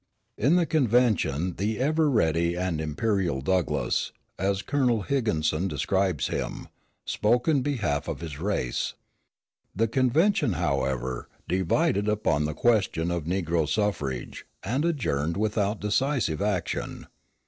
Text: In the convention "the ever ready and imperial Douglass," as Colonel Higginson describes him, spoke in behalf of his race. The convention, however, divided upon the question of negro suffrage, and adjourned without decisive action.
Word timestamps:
In 0.35 0.55
the 0.55 0.65
convention 0.65 1.57
"the 1.57 1.77
ever 1.77 2.09
ready 2.09 2.55
and 2.57 2.81
imperial 2.81 3.39
Douglass," 3.39 4.11
as 4.39 4.63
Colonel 4.63 5.03
Higginson 5.03 5.67
describes 5.67 6.25
him, 6.29 6.69
spoke 7.05 7.47
in 7.47 7.61
behalf 7.61 8.07
of 8.07 8.21
his 8.21 8.39
race. 8.39 8.95
The 9.75 9.87
convention, 9.87 10.53
however, 10.53 11.29
divided 11.47 12.09
upon 12.09 12.45
the 12.45 12.55
question 12.55 13.11
of 13.11 13.25
negro 13.25 13.69
suffrage, 13.69 14.43
and 14.63 14.85
adjourned 14.85 15.37
without 15.37 15.79
decisive 15.79 16.41
action. 16.41 17.05